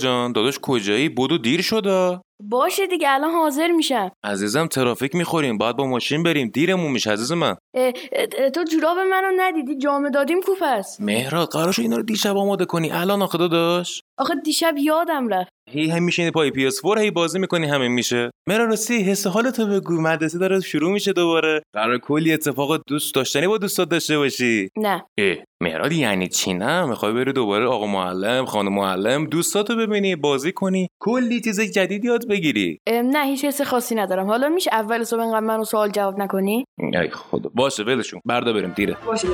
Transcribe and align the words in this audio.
جان 0.00 0.32
داداش 0.32 0.58
کجایی؟ 0.62 1.08
بدو 1.08 1.38
دیر 1.38 1.62
شده. 1.62 2.20
باشه 2.42 2.86
دیگه 2.86 3.10
الان 3.10 3.30
حاضر 3.30 3.68
میشم. 3.68 4.10
عزیزم 4.24 4.66
ترافیک 4.66 5.14
می‌خوریم 5.14 5.58
باید 5.58 5.76
با 5.76 5.86
ماشین 5.86 6.22
بریم 6.22 6.48
دیرمون 6.48 6.92
میشه 6.92 7.10
عزیز 7.10 7.32
من. 7.32 7.56
اه، 7.76 7.92
اه، 8.12 8.50
تو 8.50 8.64
جوراب 8.64 8.98
منو 8.98 9.32
ندیدی؟ 9.36 9.76
جامه 9.78 10.10
دادیم 10.10 10.40
کو 10.40 10.52
پس 10.60 11.00
مهراد 11.00 11.48
قرار 11.48 11.72
شد 11.72 11.82
اینا 11.82 11.96
رو 11.96 12.02
دیشب 12.02 12.36
آماده 12.36 12.64
کنی. 12.64 12.90
الان 12.90 13.22
آخه 13.22 13.38
داداش. 13.38 14.02
آخه 14.18 14.34
دیشب 14.34 14.74
یادم 14.78 15.28
رفت. 15.28 15.50
هی 15.72 15.90
هم 15.90 16.02
میشینی 16.02 16.30
پای 16.30 16.50
PS 16.50 16.80
4 16.82 16.98
هی 16.98 17.10
بازی 17.10 17.38
می‌کنی 17.38 17.66
همین 17.66 17.92
میشه. 17.92 18.30
مهراد 18.48 18.68
راستی 18.68 19.02
حس 19.02 19.18
و 19.18 19.26
حالتو 19.26 19.66
بگو. 19.66 20.00
مدرسه 20.00 20.38
داره 20.38 20.60
شروع 20.60 20.92
میشه 20.92 21.12
دوباره. 21.12 21.62
قرار 21.74 21.98
کلی 21.98 22.32
اتفاق 22.32 22.82
دوست 22.86 23.14
داشتنی 23.14 23.46
با 23.46 23.58
دوستات 23.58 23.88
داشته 23.88 24.18
باشی. 24.18 24.68
نه. 24.76 25.04
اه 25.18 25.36
مهراد 25.62 25.92
یعنی 25.92 26.28
چی 26.28 26.54
نه؟ 26.54 26.84
می‌خوای 26.84 27.12
بری 27.12 27.32
دوباره 27.32 27.66
آقا 27.66 27.86
معلم 27.86 28.44
خانم 28.44 28.74
معلم 28.74 29.24
دوستاتو 29.24 29.76
ببینی 29.76 30.16
بازی 30.16 30.52
کنی 30.52 30.88
کلی 31.02 31.40
چیز 31.40 31.60
جدید 31.60 32.04
یاد 32.04 32.28
بگیری. 32.28 32.78
نه 32.88 33.26
هیچ 33.26 33.44
حس 33.44 33.62
خاصی 33.62 33.94
ندارم. 33.94 34.26
حالا 34.26 34.48
میشه 34.48 34.70
اول 34.74 35.04
صبح 35.04 35.20
انقدر 35.20 35.40
منو 35.40 35.64
سوال 35.64 35.90
جواب 35.90 36.18
نکنی؟ 36.18 36.64
ای 36.78 37.10
خدا. 37.10 37.50
باشه 37.54 37.82
ولشون 37.82 38.20
بردا 38.24 38.52
بریم 38.52 38.72
دیره. 38.76 38.96
باشه. 39.06 39.28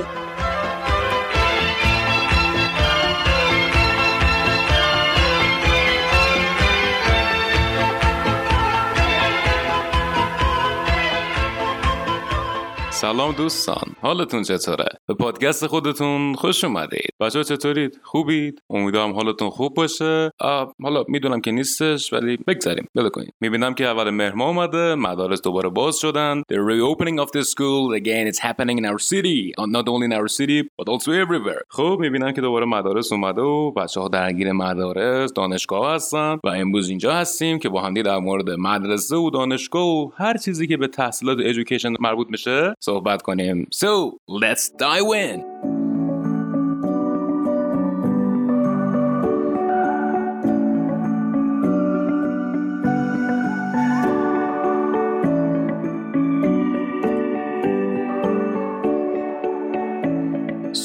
سلام 13.01 13.31
دوستان 13.31 13.95
حالتون 14.01 14.43
چطوره؟ 14.43 14.85
به 15.07 15.13
پادکست 15.13 15.67
خودتون 15.67 16.33
خوش 16.33 16.63
اومدید. 16.63 17.09
بچه 17.19 17.43
چطورید؟ 17.43 17.99
خوبید؟ 18.03 18.61
امیدوارم 18.69 19.13
حالتون 19.13 19.49
خوب 19.49 19.73
باشه. 19.73 20.31
حالا 20.83 21.03
می‌دونم 21.07 21.41
که 21.41 21.51
نیستش 21.51 22.13
ولی 22.13 22.37
بگذاریم. 22.37 22.87
بله 22.95 23.09
کنیم. 23.09 23.31
می‌بینم 23.41 23.73
که 23.73 23.85
اول 23.85 24.09
مهر 24.09 24.43
اومده 24.43 24.95
مدارس 24.95 25.41
دوباره 25.41 25.69
باز 25.69 25.97
شدن. 25.97 26.41
The 26.41 26.55
reopening 26.55 27.25
of 27.25 27.29
the 27.29 27.43
school. 27.43 28.01
Again 28.01 28.33
it's 28.33 28.39
happening 28.39 28.77
in 28.77 28.85
our 28.85 28.99
city. 28.99 29.51
Uh, 29.59 29.65
not 29.65 29.87
only 29.87 30.05
in 30.09 30.13
our 30.13 30.27
city 30.27 30.63
but 30.81 30.89
also 30.89 31.11
everywhere. 31.11 31.63
خب 31.69 31.97
می‌بینم 31.99 32.31
که 32.31 32.41
دوباره 32.41 32.65
مدارس 32.65 33.11
اومده 33.11 33.41
و 33.41 33.71
بچه 33.71 34.01
ها 34.01 34.07
درگیر 34.07 34.51
مدارس 34.51 35.33
دانشگاه 35.33 35.95
هستن 35.95 36.37
و 36.43 36.47
امروز 36.47 36.89
اینجا 36.89 37.13
هستیم 37.13 37.59
که 37.59 37.69
با 37.69 37.81
هم 37.81 37.93
در 37.93 38.17
مورد 38.17 38.49
مدرسه 38.49 39.15
و 39.15 39.29
دانشگاه 39.29 39.87
و 39.87 40.09
هر 40.17 40.37
چیزی 40.37 40.67
که 40.67 40.77
به 40.77 40.87
تحصیلات 40.87 41.37
education 41.37 41.95
مربوط 41.99 42.27
میشه 42.29 42.73
صحبت 42.86 43.22
کنیم 43.22 43.66
so 43.74 43.88
let's 44.28 44.70
dive 44.78 45.12
in 45.16 45.40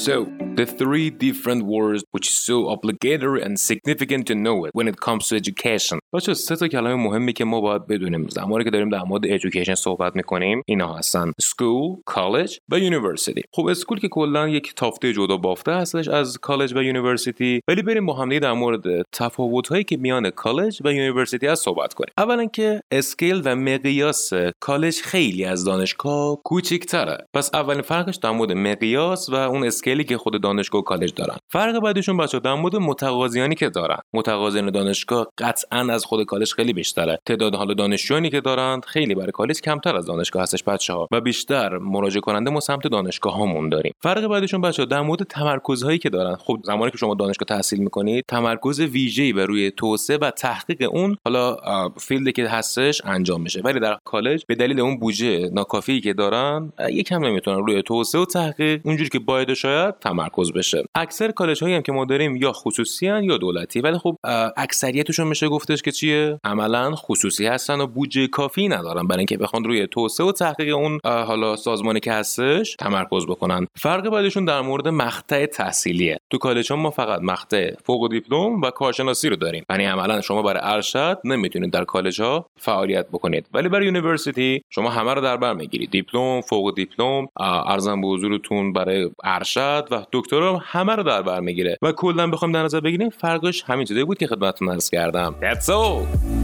So, 0.08 0.26
the 0.55 0.65
three 0.65 1.09
different 1.09 1.61
words 1.65 2.01
which 2.13 2.27
is 2.31 2.37
so 2.49 2.57
obligatory 2.75 3.41
and 3.45 3.53
significant 3.59 4.23
to 4.29 4.35
know 4.35 4.57
it 4.65 4.71
when 4.73 4.87
it 4.87 4.97
comes 5.07 5.27
to 5.27 5.35
education. 5.35 5.99
بچه 6.13 6.33
سه 6.33 6.55
تا 6.55 6.67
کلمه 6.67 6.95
مهمی 6.95 7.33
که 7.33 7.45
ما 7.45 7.61
باید 7.61 7.87
بدونیم 7.87 8.27
زمانی 8.27 8.63
که 8.63 8.69
داریم 8.69 8.89
در 8.89 9.03
مورد 9.03 9.37
education 9.37 9.73
صحبت 9.73 10.15
می‌کنیم 10.15 10.61
اینا 10.65 10.93
هستن 10.93 11.31
school, 11.41 12.13
college 12.13 12.57
و 12.69 12.79
university. 12.79 13.41
خب 13.51 13.65
school 13.65 13.99
که 13.99 14.07
کلا 14.07 14.47
یک 14.47 14.73
تافته 14.75 15.13
جدا 15.13 15.37
بافته 15.37 15.71
هستش 15.71 16.07
از 16.07 16.37
کالج 16.37 16.73
و 16.75 16.83
university 16.83 17.61
ولی 17.67 17.81
بریم 17.81 18.05
با 18.05 18.13
هم 18.13 18.39
در 18.39 18.53
مورد 18.53 18.83
تفاوت 19.11 19.67
هایی 19.67 19.83
که 19.83 19.97
میان 19.97 20.29
کالج 20.29 20.81
و 20.85 20.93
university 20.93 21.47
هست 21.47 21.63
صحبت 21.63 21.93
کنیم. 21.93 22.13
اولا 22.17 22.45
که 22.45 22.81
scale 22.91 23.41
و 23.45 23.55
مقیاس 23.55 24.33
کالج 24.59 25.01
خیلی 25.01 25.45
از 25.45 25.65
دانشگاه 25.65 26.41
کوچیک‌تره. 26.43 27.17
پس 27.33 27.49
اولین 27.53 27.81
فرقش 27.81 28.15
در 28.15 28.31
مورد 28.31 28.51
مقیاس 28.51 29.29
و 29.29 29.35
اون 29.35 29.63
scale 29.63 29.96
ی 29.96 30.03
که 30.03 30.17
خود 30.17 30.42
دانشگاه 30.43 30.81
و 30.81 30.83
کالج 30.83 31.13
دارن. 31.13 31.37
فرق 31.51 31.79
بعدشون 31.79 32.17
بچه 32.17 32.39
در 32.39 32.53
مورد 32.53 32.75
متقاضیانی 32.75 33.55
که 33.55 33.69
دارن. 33.69 33.97
متقاضیان 34.13 34.71
دانشگاه 34.71 35.27
قطعا 35.37 35.79
از 35.79 36.05
خود 36.05 36.25
کالج 36.25 36.53
خیلی 36.53 36.73
بیشتره. 36.73 37.19
تعداد 37.25 37.55
حالا 37.55 37.73
دانشجویانی 37.73 38.29
که 38.29 38.41
دارند 38.41 38.85
خیلی 38.85 39.15
برای 39.15 39.31
کالج 39.31 39.61
کمتر 39.61 39.95
از 39.95 40.05
دانشگاه 40.05 40.43
هستش 40.43 40.63
بچه 40.63 40.93
ها 40.93 41.07
و 41.11 41.21
بیشتر 41.21 41.77
مراجعه 41.77 42.21
کننده 42.21 42.51
ما 42.51 42.59
سمت 42.59 42.87
دانشگاه 42.87 43.33
هامون 43.33 43.69
داریم. 43.69 43.93
فرق 43.99 44.27
بعدشون 44.27 44.61
بچه 44.61 44.85
در 44.85 45.01
مورد 45.01 45.23
تمرکزهایی 45.23 45.97
که 45.97 46.09
دارن. 46.09 46.35
خب 46.35 46.59
زمانی 46.63 46.91
که 46.91 46.97
شما 46.97 47.15
دانشگاه 47.15 47.45
تحصیل 47.45 47.79
می‌کنید 47.79 48.25
تمرکز 48.27 48.79
ویژه‌ای 48.79 49.33
بر 49.33 49.45
روی 49.45 49.71
توسعه 49.71 50.17
و 50.17 50.31
تحقیق 50.31 50.89
اون 50.91 51.17
حالا 51.25 51.57
فیلدی 51.97 52.31
که 52.31 52.47
هستش 52.47 53.01
انجام 53.05 53.41
میشه 53.41 53.61
ولی 53.61 53.79
در 53.79 53.97
کالج 54.05 54.43
به 54.47 54.55
دلیل 54.55 54.79
اون 54.79 54.99
بودجه 54.99 55.49
ناکافی 55.53 56.01
که 56.01 56.13
دارن 56.13 56.73
یکم 56.89 57.25
نمی‌تونن 57.25 57.65
روی 57.65 57.81
توسعه 57.81 58.21
و 58.21 58.25
تحقیق 58.25 58.81
اونجوری 58.85 59.09
که 59.09 59.19
باید 59.19 59.53
شاید 59.53 59.99
تمرکز 59.99 60.32
بشه. 60.55 60.83
اکثر 60.95 61.31
کالج 61.31 61.63
هایی 61.63 61.75
هم 61.75 61.81
که 61.81 61.91
ما 61.91 62.05
داریم 62.05 62.35
یا 62.35 62.51
خصوصین 62.51 63.23
یا 63.23 63.37
دولتی 63.37 63.79
ولی 63.79 63.97
خب 63.97 64.15
اکثریتشون 64.57 65.27
میشه 65.27 65.49
گفتش 65.49 65.81
که 65.81 65.91
چیه؟ 65.91 66.39
عملا 66.43 66.95
خصوصی 66.95 67.45
هستن 67.45 67.81
و 67.81 67.87
بودجه 67.87 68.27
کافی 68.27 68.67
ندارن. 68.67 69.07
برای 69.07 69.19
اینکه 69.19 69.37
بخوان 69.37 69.63
روی 69.63 69.87
توسعه 69.87 70.27
و 70.27 70.31
تحقیق 70.31 70.75
اون 70.75 70.99
حالا 71.03 71.55
سازمانی 71.55 71.99
که 71.99 72.13
هستش 72.13 72.75
تمرکز 72.79 73.25
بکنن. 73.25 73.67
فرق 73.75 74.09
بعدشون 74.09 74.45
در 74.45 74.61
مورد 74.61 74.87
مقطع 74.87 75.45
تحصیلیه. 75.45 76.17
تو 76.29 76.37
کالج 76.37 76.73
ما 76.73 76.89
فقط 76.89 77.21
مقطع 77.21 77.71
فوق 77.83 78.09
دیپلم 78.11 78.61
و 78.61 78.69
کارشناسی 78.69 79.29
رو 79.29 79.35
داریم. 79.35 79.63
یعنی 79.69 79.85
عملا 79.85 80.21
شما 80.21 80.41
برای 80.41 80.61
ارشد 80.63 81.19
نمی‌تونید 81.25 81.71
در 81.71 81.83
کالج 81.83 82.21
ها 82.21 82.49
فعالیت 82.59 83.07
بکنید. 83.07 83.45
ولی 83.53 83.69
برای 83.69 83.85
university 83.85 84.61
شما 84.69 84.89
همه 84.89 85.13
رو 85.13 85.21
در 85.21 85.37
بر 85.37 85.53
می‌گیرید. 85.53 85.91
دیپلم 85.91 86.41
فوق 86.41 86.75
دیپلم 86.75 87.27
عرضم 87.39 88.01
به 88.01 88.07
حضورتون 88.07 88.73
برای 88.73 89.09
ارشد 89.23 89.87
و 89.91 90.05
دکترا 90.23 90.57
همه 90.63 90.95
رو 90.95 91.03
در 91.03 91.21
بر 91.21 91.39
می‌گیره. 91.39 91.77
و 91.81 91.91
کلا 91.91 92.27
بخوام 92.27 92.51
در 92.51 92.63
نظر 92.63 92.79
بگیریم 92.79 93.09
فرقش 93.09 93.63
همین 93.67 93.85
چیزایی 93.85 94.05
بود 94.05 94.17
که 94.17 94.27
خدمتتون 94.27 94.69
عرض 94.69 94.89
کردم. 94.89 95.35
That's 95.41 95.65
all. 95.65 96.42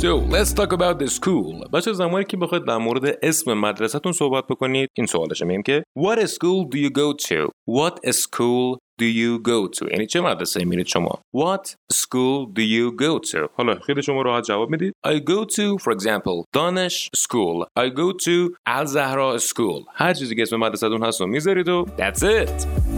So 0.00 0.16
let's 0.16 0.54
talk 0.54 0.72
about 0.72 0.98
the 0.98 1.08
school. 1.08 1.68
بچه 1.72 1.92
زمانی 1.92 2.24
که 2.24 2.36
بخواید 2.36 2.64
در 2.64 2.76
مورد 2.76 3.18
اسم 3.22 3.54
مدرسهتون 3.54 4.12
صحبت 4.12 4.46
بکنید 4.46 4.88
این 4.96 5.06
سوالش 5.06 5.42
میگیم 5.42 5.62
که 5.62 5.82
What 5.98 6.18
school 6.18 6.68
do 6.72 6.78
you 6.78 6.90
go 6.90 7.12
to? 7.28 7.48
What 7.68 8.12
school 8.12 8.78
do 9.00 9.04
you 9.04 9.38
go 9.42 9.78
to? 9.78 9.92
یعنی 9.92 10.06
چه 10.06 10.20
مدرسه 10.20 10.64
میرید 10.64 10.86
شما؟ 10.86 11.22
What 11.36 11.74
school 11.92 12.46
do 12.54 12.62
you 12.62 13.02
go 13.02 13.30
to? 13.30 13.48
حالا 13.56 13.74
خیلی 13.86 14.02
شما 14.02 14.22
راحت 14.22 14.44
جواب 14.44 14.70
می‌دید 14.70 14.92
I 15.06 15.10
go 15.10 15.44
to 15.44 15.82
for 15.82 15.92
example 15.96 16.44
دانش 16.52 17.10
school 17.16 17.66
I 17.78 17.90
go 17.90 18.24
to 18.24 18.56
الزهرا 18.66 19.38
school 19.38 19.84
هر 19.94 20.14
چیزی 20.14 20.36
که 20.36 20.42
اسم 20.42 20.56
مدرسهتون 20.56 21.04
هست 21.04 21.20
رو 21.20 21.26
می‌ذارید 21.26 21.68
و 21.68 21.86
That's 21.98 22.22
it 22.22 22.89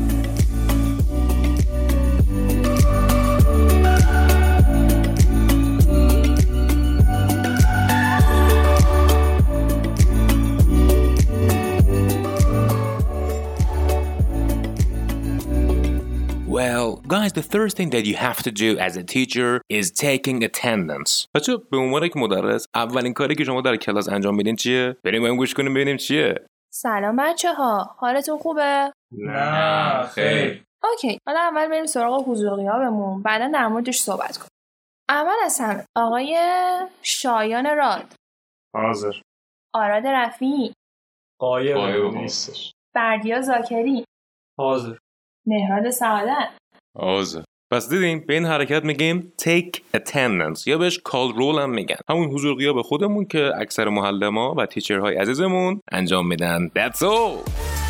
Guys, 17.33 17.45
the 17.45 17.51
first 17.57 17.77
thing 17.77 17.91
that 17.91 18.05
you 18.05 18.17
have 18.17 18.43
to 18.43 18.51
do 18.51 18.79
as 18.79 18.97
a 18.97 19.05
teacher 19.05 19.61
is 19.69 19.91
taking 19.91 20.43
attendance. 20.45 21.27
بچه 21.35 21.57
به 21.71 21.77
عنوان 21.77 22.05
یک 22.05 22.17
مدرس 22.17 22.67
اولین 22.75 23.13
کاری 23.13 23.35
که 23.35 23.45
شما 23.45 23.61
در 23.61 23.77
کلاس 23.77 24.09
انجام 24.09 24.35
میدین 24.35 24.57
چیه؟ 24.57 24.97
بریم 25.05 25.23
بایم 25.23 25.37
گوش 25.37 25.55
کنیم 25.55 25.75
ببینیم 25.75 25.97
چیه؟ 25.97 26.47
سلام 26.73 27.17
بچه 27.17 27.55
ها 27.55 27.95
حالتون 27.99 28.39
خوبه؟ 28.39 28.93
نه 29.13 30.03
خیر. 30.03 30.65
اوکی. 30.85 31.19
حالا 31.27 31.41
اول 31.41 31.69
بریم 31.69 31.87
سراغ 31.87 32.29
حضور 32.29 32.57
غیابمون 32.57 33.23
بعدا 33.23 33.49
در 33.49 33.69
موردش 33.69 33.99
صحبت 33.99 34.37
کنیم. 34.37 34.51
اول 35.09 35.37
از 35.45 35.61
همه 35.61 35.85
آقای 35.97 36.39
شایان 37.03 37.77
راد. 37.77 38.15
حاضر. 38.75 39.13
آراد 39.75 40.07
رفیعی. 40.07 40.73
قایب 41.41 41.77
نیستش. 42.15 42.73
بردیا 42.95 43.41
زاکری. 43.41 44.05
حاضر. 44.59 44.97
مهراد 45.47 45.91
سعادت. 45.91 46.62
آزه 46.95 47.45
پس 47.73 47.89
دیدیم 47.89 48.25
به 48.27 48.35
این 48.35 48.45
حرکت 48.45 48.85
میگیم 48.85 49.33
take 49.43 49.97
attendance 49.97 50.67
یا 50.67 50.79
بهش 50.79 50.99
call 50.99 51.33
roll 51.39 51.59
هم 51.59 51.71
میگن. 51.71 51.97
همون 52.09 52.29
حضور 52.29 52.57
غیاب 52.57 52.83
خودمون 52.83 53.25
که 53.25 53.53
اکثر 53.57 53.89
معلما 53.89 54.55
و 54.55 54.67
تیچرهای 54.67 55.17
عزیزمون 55.17 55.81
انجام 55.93 56.29
میدن. 56.29 56.71
That's 56.77 56.99
all! 56.99 57.82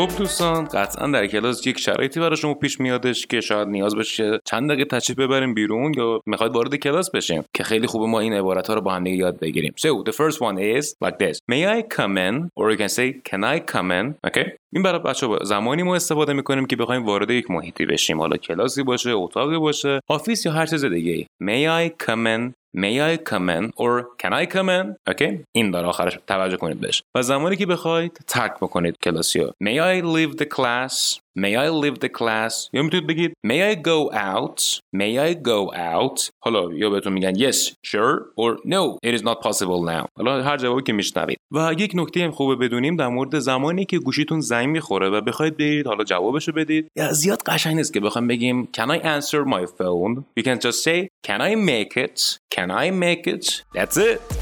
خب 0.00 0.18
دوستان 0.18 0.64
قطعا 0.64 1.06
در 1.06 1.26
کلاس 1.26 1.66
یک 1.66 1.78
شرایطی 1.78 2.20
برای 2.20 2.36
شما 2.36 2.54
پیش 2.54 2.80
میادش 2.80 3.26
که 3.26 3.40
شاید 3.40 3.68
نیاز 3.68 3.96
بشه 3.96 4.40
چند 4.44 4.70
دقیقه 4.70 4.84
تشریف 4.84 5.18
ببریم 5.18 5.54
بیرون 5.54 5.94
یا 5.96 6.20
می‌خواید 6.26 6.52
وارد 6.52 6.74
کلاس 6.74 7.10
بشیم 7.10 7.44
که 7.54 7.64
خیلی 7.64 7.86
خوبه 7.86 8.06
ما 8.06 8.20
این 8.20 8.32
عبارت 8.32 8.68
ها 8.68 8.74
رو 8.74 8.80
با 8.80 8.94
هم 8.94 9.06
یاد 9.06 9.38
بگیریم. 9.38 9.74
So 9.78 10.10
the 10.10 10.12
first 10.12 10.36
one 10.36 10.58
is 10.58 10.86
like 11.04 11.18
this. 11.18 11.38
May 11.50 11.66
I 11.66 11.82
come 11.96 12.16
in? 12.16 12.50
Or 12.56 12.70
you 12.70 12.78
can 12.78 12.88
say 12.88 13.20
can 13.30 13.44
I 13.44 13.72
come 13.72 13.90
in? 13.90 14.30
Okay. 14.30 14.48
این 14.72 14.82
برای 14.82 14.98
بچه 14.98 15.26
با 15.26 15.38
زمانی 15.44 15.82
ما 15.82 15.96
استفاده 15.96 16.32
می‌کنیم 16.32 16.66
که 16.66 16.76
بخوایم 16.76 17.06
وارد 17.06 17.30
یک 17.30 17.50
محیطی 17.50 17.86
بشیم. 17.86 18.20
حالا 18.20 18.36
کلاسی 18.36 18.82
باشه 18.82 19.10
اتاقی 19.10 19.58
باشه 19.58 20.00
office 20.08 20.46
یا 20.46 20.52
هر 20.52 20.66
چیز 20.66 20.84
دیگه 20.84 21.26
may 21.42 21.88
I 21.88 22.04
come 22.06 22.26
in? 22.38 22.59
May 22.76 23.00
I 23.14 23.16
come 23.16 23.48
in 23.50 23.72
or 23.76 24.04
can 24.18 24.32
I 24.32 24.46
come 24.46 24.68
in? 24.68 24.94
Okay? 25.10 25.44
این 25.52 25.70
داره 25.70 25.88
آخرش. 25.88 26.18
توجه 26.26 26.56
کنید 26.56 26.80
بهش. 26.80 27.02
و 27.14 27.22
زمانی 27.22 27.56
که 27.56 27.66
بخواید 27.66 28.18
ترک 28.26 28.52
بکنید 28.60 28.98
کلاسیو 28.98 29.50
May 29.64 29.76
I 29.78 30.02
leave 30.02 30.36
the 30.42 30.46
class? 30.46 31.20
May 31.40 31.56
I 31.56 31.68
leave 31.82 31.98
the 32.04 32.08
class? 32.08 32.54
یا 32.72 32.82
می‌تونید 32.82 33.06
بگید؟ 33.06 33.32
May 33.46 33.74
I 33.74 33.74
go 33.82 34.14
out? 34.14 34.80
May 34.96 35.18
I 35.28 35.34
go 35.34 35.74
out? 35.76 36.30
حالا 36.42 36.74
یا 36.74 36.90
بهتون 36.90 37.12
میگن 37.12 37.34
Yes 37.34 37.56
sure 37.86 38.16
or 38.36 38.56
No. 38.64 38.98
It 39.06 39.14
is 39.18 39.22
not 39.22 39.40
possible 39.48 39.80
now. 39.94 40.06
حالا 40.16 40.42
هر 40.42 40.56
جوابی 40.56 40.82
که 40.82 40.92
میشنوید. 40.92 41.38
و 41.52 41.74
یک 41.78 41.92
نکته 41.94 42.24
هم 42.24 42.30
خوبه 42.30 42.56
بدونیم 42.56 42.96
در 42.96 43.08
مورد 43.08 43.38
زمانی 43.38 43.84
که 43.84 43.98
گوشیتون 43.98 44.40
زنگ 44.40 44.68
می‌خوره 44.68 45.10
و 45.10 45.20
بخواید 45.20 45.56
برید 45.56 45.86
حالا 45.86 46.04
جوابشو 46.04 46.52
بدید. 46.52 46.90
یا 46.96 47.12
زیاد 47.12 47.42
قشنگ 47.42 47.76
نیست 47.76 47.94
که 47.94 48.00
بخوام 48.00 48.26
بگیم 48.26 48.68
Can 48.76 48.90
I 48.90 48.98
answer 49.04 49.44
my 49.44 49.64
phone? 49.66 50.24
You 50.38 50.42
can 50.42 50.58
just 50.66 50.82
say 50.84 51.08
Can 51.26 51.40
I 51.40 51.54
make 51.54 51.96
it? 52.04 52.38
Can 52.56 52.70
I 52.70 52.90
make 52.90 53.26
it? 53.34 53.62
That's 53.74 53.96
it. 53.96 54.39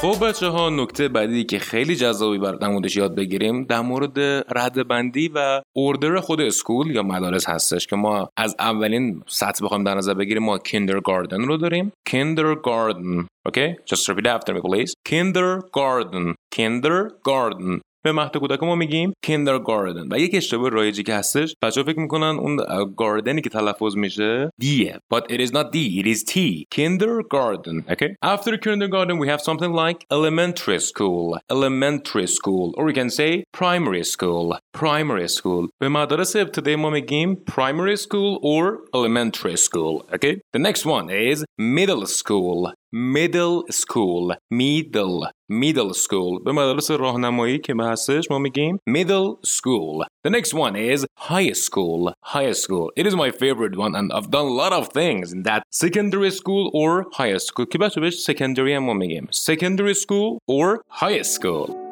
خب 0.00 0.28
بچه 0.28 0.46
ها 0.46 0.70
نکته 0.70 1.08
بعدی 1.08 1.44
که 1.44 1.58
خیلی 1.58 1.96
جذابیه 1.96 2.38
در 2.38 2.68
موردش 2.68 2.96
یاد 2.96 3.14
بگیریم 3.14 3.64
در 3.64 3.80
مورد 3.80 4.18
رده 4.56 4.84
بندی 4.84 5.28
و 5.34 5.62
order 5.72 6.20
خود 6.20 6.40
school 6.40 6.90
یا 6.90 7.02
مدارس 7.02 7.48
هستش 7.48 7.86
که 7.86 7.96
ما 7.96 8.28
از 8.36 8.56
اولین 8.58 9.22
سطح 9.26 9.64
بخوایم 9.64 9.84
در 9.84 9.94
نظر 9.94 10.14
بگیریم 10.14 10.42
ما 10.42 10.58
kindergarten 10.58 11.40
رو 11.40 11.56
داریم. 11.56 11.92
kindergarten 12.06 13.26
okay 13.46 13.74
just 13.74 14.08
repeat 14.08 14.26
after 14.26 14.54
me 14.54 14.60
please. 14.60 14.92
kindergarten 15.08 16.34
kindergarten. 16.54 17.80
به 18.04 18.12
مهد 18.12 18.36
کودک 18.36 18.62
ما 18.62 18.74
میگیم 18.74 19.12
kindergarten 19.24 20.12
و 20.12 20.18
یک 20.18 20.34
اشتباه 20.34 20.68
رایجی 20.70 21.02
که 21.02 21.14
هستش 21.14 21.54
بچه‌ها 21.62 21.86
فکر 21.86 22.00
می‌کنن 22.00 22.38
اون 22.40 22.56
garden 22.96 23.34
ی 23.34 23.40
که 23.40 23.50
تلفظ 23.50 23.96
میشه 23.96 24.50
D 24.58 24.71
یه 24.71 24.98
but 25.14 25.22
it 25.22 25.40
is 25.40 25.50
not 25.50 25.72
D 25.72 25.76
it 25.76 26.06
is 26.06 26.24
T 26.24 26.38
kindergarten 26.70 27.84
okay 27.92 28.10
after 28.22 28.56
kindergarten 28.56 29.18
we 29.18 29.28
have 29.28 29.40
something 29.40 29.72
like 29.84 29.98
elementary 30.10 30.80
school 30.90 31.38
elementary 31.50 32.28
school 32.38 32.66
or 32.76 32.84
we 32.84 32.94
can 33.00 33.10
say 33.10 33.30
primary 33.52 34.04
school 34.14 34.46
primary 34.72 35.28
school 35.28 35.68
به 35.80 35.88
مدارس 35.88 36.36
ابتدایی 36.36 36.76
ما 36.76 36.90
میگیم 36.90 37.44
primary 37.50 37.96
school 37.96 38.38
or 38.42 38.78
elementary 38.96 39.56
school 39.56 40.14
okay 40.14 40.34
the 40.56 40.62
next 40.68 40.84
one 40.86 41.06
is 41.10 41.44
middle 41.58 42.06
school 42.06 42.72
middle 42.93 43.63
school 43.71 44.35
middle 44.51 45.27
middle 45.49 45.93
school 45.93 46.43
به 46.45 46.51
مدارس 46.51 46.91
راهنمایی 46.91 47.59
که 47.59 47.75
هستش 47.79 48.31
ما 48.31 48.39
میگیم 48.39 48.79
middle 48.89 49.47
school 49.47 50.05
the 50.27 50.31
next 50.31 50.53
one 50.53 50.75
is 50.75 51.05
high 51.19 51.53
school 51.53 52.13
high 52.25 52.53
school 52.53 52.91
it 52.97 53.07
is 53.07 53.15
my 53.15 53.31
favorite 53.31 53.75
one 53.77 53.95
and 53.95 54.11
I've 54.13 54.29
done 54.31 54.47
a 54.53 54.57
lot 54.63 54.73
of 54.73 54.87
things 54.99 55.33
in 55.33 55.43
that 55.43 55.63
secondary 55.71 56.31
school 56.31 56.71
or 56.73 57.05
high 57.13 57.37
school 57.37 57.65
که 57.65 57.77
بچه 57.77 58.01
بهش 58.01 58.29
secondary 58.31 58.71
هم 58.71 58.83
ما 58.83 58.93
میگیم 58.93 59.27
secondary 59.31 59.95
school 59.95 60.37
or 60.51 60.79
high 60.89 61.21
school 61.21 61.83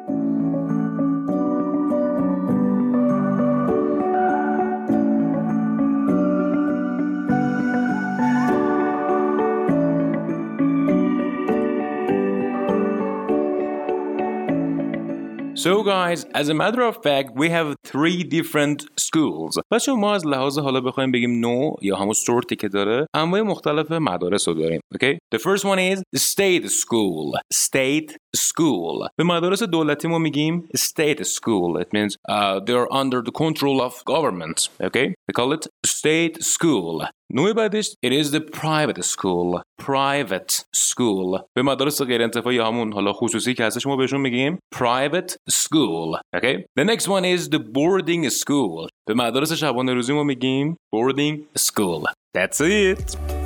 So 15.66 15.82
guys, 15.82 16.24
as 16.34 16.48
a 16.48 16.54
matter 16.54 16.80
of 16.80 17.02
fact, 17.02 17.36
we 17.36 17.50
have 17.50 17.76
three 17.84 18.24
different 18.24 18.84
schools. 18.96 19.58
بچه 19.70 19.92
ما 19.92 20.14
از 20.14 20.26
لحاظ 20.26 20.58
حالا 20.58 20.80
بخوایم 20.80 21.12
بگیم 21.12 21.40
نو 21.40 21.74
یا 21.82 21.96
همون 21.96 22.12
سورتی 22.12 22.56
که 22.56 22.68
داره 22.68 23.06
انواع 23.14 23.40
مختلف 23.42 23.92
مدارس 23.92 24.48
رو 24.48 24.54
داریم. 24.54 24.80
Okay? 24.94 25.18
The 25.34 25.38
first 25.38 25.64
one 25.64 25.78
is 25.78 26.02
state 26.16 26.70
school. 26.70 27.38
State 27.54 28.16
school. 28.36 29.08
به 29.16 29.24
مدارس 29.24 29.62
دولتی 29.62 30.08
ما 30.08 30.18
میگیم 30.18 30.68
state 30.76 31.22
school. 31.22 31.80
It 31.80 31.88
means 31.92 32.16
uh, 32.30 32.60
they 32.66 32.74
are 32.74 32.92
under 32.92 33.22
the 33.22 33.32
control 33.32 33.80
of 33.80 33.92
government. 34.04 34.68
Okay? 34.82 35.14
We 35.28 35.34
call 35.34 35.52
it 35.52 35.66
state 35.86 36.42
school. 36.42 37.06
نوع 37.34 37.52
بعدش 37.52 37.90
it 38.06 38.12
is 38.12 38.30
the 38.30 38.40
private 38.40 39.04
school 39.04 39.62
Private 39.81 40.53
school 40.75 41.41
به 41.53 41.61
مدارس 41.61 42.01
غیر 42.01 42.21
انتفاعی 42.21 42.59
همون 42.59 42.93
حالا 42.93 43.13
خصوصی 43.13 43.53
که 43.53 43.63
هستش 43.63 43.87
ما 43.87 43.95
بهشون 43.95 44.21
میگیم 44.21 44.59
private 44.75 45.35
school 45.51 46.19
okay 46.35 46.63
the 46.79 46.83
next 46.83 47.07
one 47.07 47.25
is 47.25 47.49
the 47.49 47.59
boarding 47.59 48.29
school 48.29 48.89
به 49.07 49.13
مدارس 49.13 49.53
شبانه 49.53 49.93
روزی 49.93 50.13
ما 50.13 50.23
میگیم 50.23 50.75
boarding 50.95 51.59
school 51.59 52.03
that's 52.37 52.61
it 52.61 53.36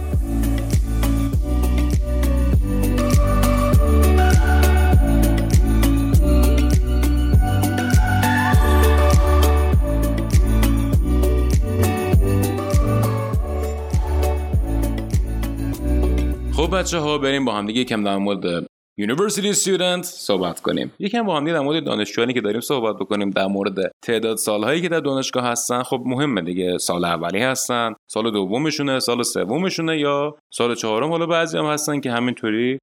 خب 16.56 16.78
بچه 16.78 16.98
ها 16.98 17.18
بریم 17.18 17.46
با 17.46 17.54
هم 17.54 17.66
دیگه 17.66 17.82
یکم 17.82 18.04
در 18.04 18.18
مورد 18.18 18.66
University 19.02 19.56
Student 19.56 20.02
صحبت 20.02 20.60
کنیم. 20.60 20.92
یکم 21.00 21.24
با 21.24 21.38
هم 21.38 21.46
در 21.46 21.60
مورد 21.60 21.86
دانشجویانی 21.86 22.34
که 22.34 22.42
داریم 22.42 22.62
صحبت 22.62 22.96
بکنیم 22.96 23.30
در 23.30 23.48
مورد 23.48 23.92
تعداد 24.06 24.38
سالهایی 24.38 24.82
که 24.82 24.90
در 24.90 25.00
دانشگاه 25.00 25.44
هستن. 25.44 25.84
خب 25.84 26.04
مهمه 26.06 26.42
دیگه 26.42 26.78
سال 26.78 27.06
اولی 27.06 27.40
هستن 27.40 27.94
سال 28.12 28.32
دومشونه 28.32 29.00
سال 29.00 29.24
سومشونه 29.24 30.00
یا 30.00 30.36
سال 30.54 30.76
چهارم. 30.76 31.10
حالا 31.10 31.26
بعضی 31.26 31.58
هم 31.58 31.66
هستن 31.66 32.00
که 32.00 32.12
همینطوری 32.12 32.78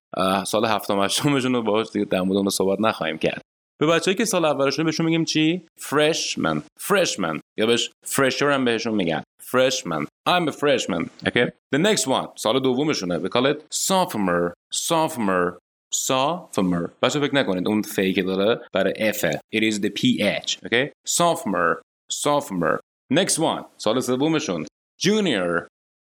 سال 0.47 0.65
هفتم 0.65 1.01
هشتمشون 1.01 1.53
رو 1.53 1.63
باهاش 1.63 1.87
دیگه 1.93 2.05
در 2.05 2.21
مورد 2.21 2.49
صحبت 2.49 2.81
نخواهیم 2.81 3.19
کرد. 3.19 3.43
به 3.80 3.88
بچه‌ای 3.88 4.16
که 4.16 4.26
سال 4.26 4.46
اولشون 4.46 4.86
بهشون 4.86 5.06
میگیم 5.06 5.26
چی 5.26 5.66
freshman 5.80 6.62
freshman 6.80 7.40
یا 7.58 7.66
بهش 7.66 7.92
fresher 8.06 8.42
هم 8.42 8.66
بهشون 8.66 8.96
میگن 8.96 9.24
freshman 9.42 10.06
I'm 10.30 10.48
a 10.48 10.52
freshman 10.52 11.10
okay 11.28 11.52
the 11.76 11.80
next 11.80 12.08
one 12.08 12.28
سال 12.36 12.60
دومشونه 12.60 13.20
we 13.20 13.30
call 13.30 13.46
it 13.46 13.74
sophomore 13.74 14.54
sophomore 14.74 15.58
sophomore 15.94 16.90
بچه 17.02 17.20
فکر 17.20 17.36
نکنید 17.36 17.68
اون 17.68 17.82
فیک 17.82 18.20
داره 18.26 18.62
برای 18.74 19.14
F 19.14 19.18
it 19.56 19.62
is 19.72 19.80
the 19.80 19.90
PH 19.90 20.58
okay 20.66 20.90
sophomore 21.08 21.82
sophomore 22.12 22.80
next 23.14 23.38
one 23.40 23.64
سال 23.78 24.00
سومشون 24.00 24.66
junior 25.02 25.68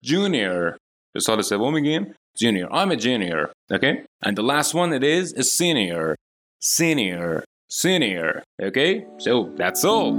junior 0.06 0.76
به 1.14 1.20
سال 1.20 1.42
سوم 1.42 1.74
میگیم 1.74 2.14
junior 2.38 2.68
I'm 2.70 2.90
a 2.90 2.96
junior 2.96 3.50
okay 3.72 4.04
and 4.24 4.36
the 4.36 4.42
last 4.42 4.74
one 4.74 4.92
it 4.92 5.04
is 5.04 5.32
a 5.32 5.42
senior 5.42 6.16
senior 6.60 7.44
Senior. 7.69 8.43
Okay 8.61 9.05
so 9.19 9.51
that's 9.57 9.83
all. 9.83 10.13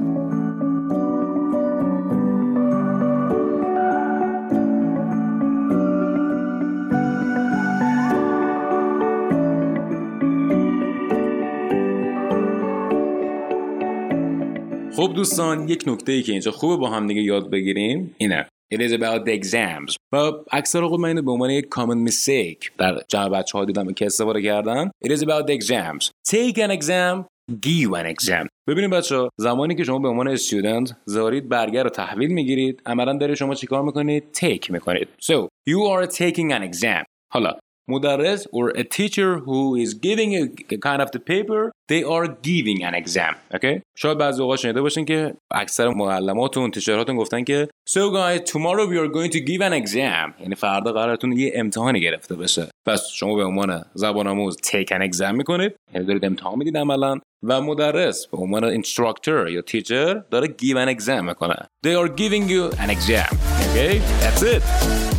خب 14.97 15.13
دوستان 15.15 15.69
یک 15.69 15.85
نکته 15.87 16.13
ای 16.13 16.23
که 16.23 16.33
اینجا 16.33 16.51
خوبه 16.51 16.77
با 16.77 16.91
هم 16.91 17.07
دیگه 17.07 17.23
یاد 17.23 17.51
بگیریم 17.51 18.15
اینه. 18.19 18.47
It 18.75 18.79
is 18.79 18.93
about 18.93 19.25
the 19.27 19.41
exams. 19.41 19.97
و 20.13 20.33
اکثر 20.53 20.83
اوقات 20.83 21.01
من 21.01 21.09
اینو 21.09 21.23
به 21.23 21.31
عنوان 21.31 21.51
یک 21.51 21.65
common 21.65 22.11
mistake 22.11 22.71
در 22.79 23.01
جمع 23.09 23.29
بچه 23.29 23.59
ها 23.59 23.65
دیدم 23.65 23.93
که 23.93 24.07
استفاده 24.07 24.43
کردن. 24.43 24.91
It 25.07 25.11
is 25.11 25.21
about 25.21 25.47
the 25.47 25.59
exams. 25.59 26.11
Take 26.31 26.59
an 26.59 26.71
exam 26.71 27.25
Give 27.51 27.93
an 27.95 28.07
exam. 28.15 28.49
ببینید 28.69 28.91
بچه 28.91 29.29
زمانی 29.37 29.75
که 29.75 29.85
شما 29.85 29.99
به 29.99 30.09
عنوان 30.09 30.37
student 30.37 30.95
زارید 31.05 31.49
برگه 31.49 31.83
رو 31.83 31.91
تحویل 31.91 32.31
می‌گیرید 32.31 32.83
عملا 32.87 33.19
داره 33.19 33.35
شما 33.35 33.55
چیکار 33.55 33.83
می‌کنید؟ 33.83 34.25
take 34.37 34.71
می‌کنید. 34.71 35.09
So 35.23 35.49
you 35.71 35.79
are 35.97 36.07
taking 36.07 36.53
an 36.53 36.73
exam. 36.73 37.05
حالا 37.33 37.53
مدرس 37.89 38.47
or 38.49 38.69
a 38.71 38.85
teacher 38.85 39.39
who 39.39 39.77
is 39.77 39.95
giving 39.95 40.31
a, 40.35 40.77
kind 40.79 41.03
of 41.03 41.11
the 41.11 41.21
paper 41.33 41.73
they 41.93 42.03
are 42.03 42.27
giving 42.27 42.79
an 42.85 42.95
exam 42.95 43.35
okay 43.55 43.83
شاید 43.97 44.19
بعضی 44.19 44.43
اوقات 44.43 44.59
شنیده 44.59 44.81
باشین 44.81 45.05
که 45.05 45.35
اکثر 45.51 45.89
معلماتون 45.89 46.71
تیچرهاتون 46.71 47.17
گفتن 47.17 47.45
که 47.45 47.69
so 47.91 48.01
guys 48.01 48.51
tomorrow 48.51 48.87
we 48.87 48.97
are 48.99 49.09
going 49.09 49.31
to 49.31 49.41
give 49.41 49.61
an 49.61 49.83
exam 49.83 50.41
یعنی 50.41 50.55
فردا 50.55 50.93
قرارتون 50.93 51.33
یه 51.33 51.53
امتحانی 51.55 52.01
گرفته 52.01 52.37
بشه 52.37 52.69
پس 52.87 53.09
شما 53.13 53.35
به 53.35 53.45
عنوان 53.45 53.85
زبان 53.95 54.27
آموز 54.27 54.57
take 54.57 54.89
an 54.89 55.11
exam 55.11 55.33
می‌کنید 55.33 55.75
یعنی 55.95 56.07
دارید 56.07 56.25
امتحان 56.25 56.59
می‌دید 56.59 56.77
عملا 56.77 57.19
و 57.43 57.61
مدرس 57.61 58.27
به 58.27 58.39
عنوان 58.39 58.83
instructor 58.83 59.51
یا 59.51 59.61
teacher 59.61 60.23
داره 60.31 60.47
give 60.47 60.77
an 60.87 60.97
exam 60.97 61.23
می‌کنه 61.23 61.57
they 61.87 61.95
are 62.03 62.09
giving 62.09 62.49
you 62.49 62.77
an 62.77 62.91
exam 62.91 63.37
okay 63.67 64.01
that's 64.23 64.43
it 64.43 65.14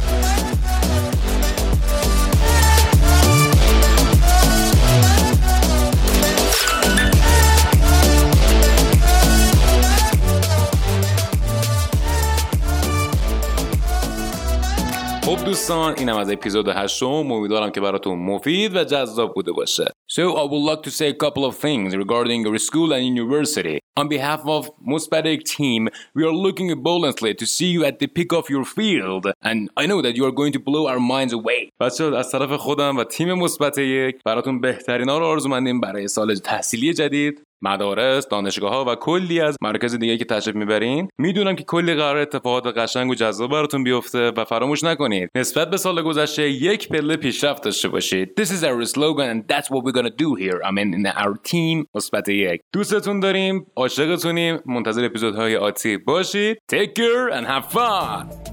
خب 15.35 15.45
دوستان 15.45 15.95
اینم 15.99 16.17
از 16.17 16.31
اپیزود 16.31 16.69
هشتم 16.69 17.07
امیدوارم 17.07 17.71
که 17.71 17.81
براتون 17.81 18.19
مفید 18.19 18.77
و 18.77 18.85
جذاب 18.85 19.35
بوده 19.35 19.53
باشه 19.53 19.85
So 20.13 20.23
I 20.43 20.45
would 20.51 20.65
like 20.71 20.83
to 20.89 20.91
say 20.91 21.09
a 21.09 21.15
couple 21.25 21.45
of 21.45 21.55
things 21.57 21.95
regarding 21.95 22.41
your 22.47 22.59
school 22.59 22.93
and 22.93 23.03
university. 23.07 23.79
On 24.01 24.09
behalf 24.09 24.41
of 24.57 24.63
Muspadik 24.93 25.41
team, 25.57 25.89
we 26.17 26.23
are 26.29 26.37
looking 26.47 26.69
abundantly 26.79 27.33
to 27.41 27.47
see 27.55 27.71
you 27.77 27.85
at 27.85 27.97
the 28.01 28.09
peak 28.17 28.33
of 28.41 28.45
your 28.55 28.65
field 28.77 29.25
and 29.49 29.59
I 29.83 29.85
know 29.91 30.01
that 30.07 30.15
you 30.19 30.25
are 30.29 30.37
going 30.41 30.53
to 30.57 30.61
blow 30.69 30.83
our 30.93 31.01
minds 31.15 31.33
away. 31.33 31.69
بچه 31.81 32.05
از 32.05 32.31
طرف 32.31 32.53
خودم 32.53 32.97
و 32.97 33.05
تیم 33.05 33.35
مثبت 33.35 33.79
یک 33.79 34.17
براتون 34.25 34.61
بهترین 34.61 35.09
ها 35.09 35.19
رو 35.19 35.27
آرزومندیم 35.27 35.81
برای 35.81 36.09
سال 36.09 36.35
تحصیلی 36.35 36.95
جدید 36.95 37.43
مدارس، 37.66 38.28
دانشگاه 38.28 38.74
ها 38.74 38.86
و 38.86 38.96
کلی 38.96 39.42
از 39.42 39.58
مرکز 39.62 39.96
دیگه 39.96 40.18
که 40.18 40.26
تشریف 40.26 40.56
می‌برین 40.56 41.08
می‌دونم 41.18 41.56
که 41.56 41.64
کلی 41.64 41.94
قرار 41.94 42.18
اتفاقات 42.18 42.78
قشنگ 42.78 43.10
و 43.10 43.16
جذاب 43.16 43.52
براتون 43.52 43.84
بیفته 43.84 44.32
و 44.38 44.46
فراموش 44.46 44.84
نکنید. 44.84 45.30
نسبت 45.36 45.70
به 45.70 45.78
سال 45.78 46.02
گذشته 46.02 46.50
یک 46.50 46.90
پله 46.90 47.18
پیشرفت 47.18 47.64
داشته 47.64 47.88
باشید. 47.88 48.30
This 48.42 48.48
is 48.48 48.64
our 48.64 48.86
slogan 48.86 49.28
and 49.34 49.54
that's 49.54 49.68
what 49.68 49.84
we're 49.84 49.98
gonna 50.00 50.16
do 50.26 50.36
here. 50.44 50.60
I 50.64 50.72
mean 50.72 50.94
in 50.94 51.06
our 51.06 51.34
team. 51.52 51.86
مثبت 51.96 52.30
یک. 52.30 52.62
دوستتون 52.74 53.20
داریم 53.20 53.66
عاشقتونیم. 53.76 54.60
منتظر 54.66 55.06
اپیزودهای 55.06 55.58
آتی 55.58 55.98
باشید. 55.98 56.58
Take 56.74 56.90
care 57.00 57.34
and 57.38 57.46
have 57.48 57.74
fun! 57.74 58.45